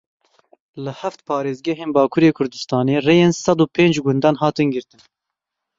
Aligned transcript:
Li 0.83 0.91
heft 1.01 1.19
parêzgehên 1.29 1.89
Bakurê 1.95 2.29
Kurdistanê 2.37 2.95
rêyên 3.07 3.31
sed 3.43 3.57
û 3.63 3.65
pênc 3.75 3.95
gundan 4.05 4.35
hatin 4.41 4.67
girtin. 4.75 5.01